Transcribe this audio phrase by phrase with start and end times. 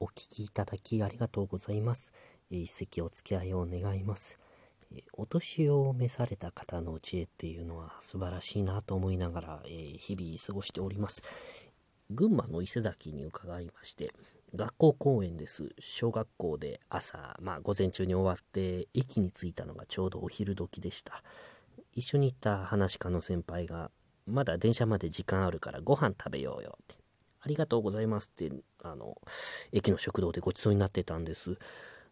[0.00, 2.12] お聞きいただきありがとうございます。
[2.50, 4.38] 一席お付き合いを願います。
[5.12, 11.22] お年を召された方の知恵っていうのは素晴らしいなと思いながら、日々過ごしております。
[12.10, 14.12] 群馬の伊勢崎に伺いまして、
[14.54, 15.74] 学校公演です。
[15.80, 21.24] 小学校で朝、まあ午前中に終わって駅に着いたのがちょうどお昼時でした。
[21.92, 23.90] 一緒に行った話家の先輩が、
[24.26, 26.97] まだ電車まで時間あるからご飯食べようよって。
[27.40, 28.50] ありがとうございますって、
[28.82, 29.16] あの、
[29.72, 31.58] 駅の食堂でごちそうになってたんです。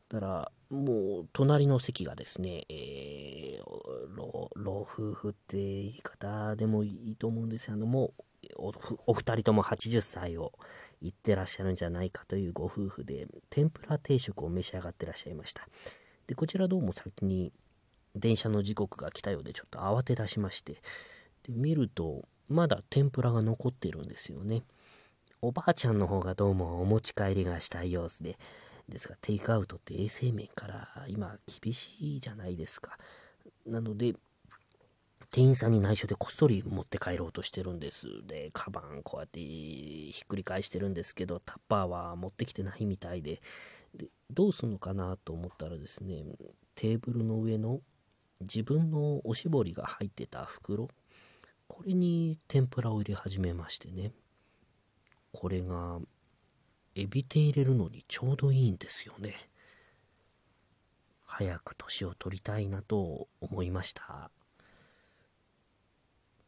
[0.08, 8.14] だから、もう、隣の席がですね、えー、老夫婦って言い方でもいいと思うんですけども、
[8.56, 8.72] お
[9.06, 10.52] お二人とも80歳を
[11.00, 15.66] 行ってらっしゃるんじゃないかというご夫婦で、天ぷら定食を召し上がってらっしゃいました。
[16.26, 17.52] で、こちらどうも先に
[18.14, 20.74] 電車の時刻が来たようで、ちょっと慌て出しまして、
[21.42, 24.62] で見ると、まだ天ぷらが残ってるんですよね。
[25.46, 28.36] おばあちゃんの方がどうもお持ち帰りがしたい様子で、
[28.88, 32.98] ですが、テイクアウトって衛生面から今厳しいじゃないですか。
[33.64, 34.16] なので、
[35.30, 38.26] 店員さんに内緒でこっそり持って帰ろうとしてるんです。
[38.26, 43.40] で、カバンこうやってひっくり返してるんですけど、タッパーは持ってきてないみたいで、
[43.94, 46.24] でどうすんのかなと思ったらですね、
[46.74, 47.78] テーブルの上の
[48.40, 50.88] 自分のおしぼりが入ってた袋、
[51.68, 54.10] これに天ぷらを入れ始めましてね。
[55.38, 55.98] これが
[56.94, 59.50] エビ天入れるのにちょうどいいんですよね。
[61.26, 64.30] 早く年を取りたいなと思いました。